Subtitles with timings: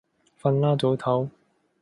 [0.41, 1.29] 瞓啦，早唞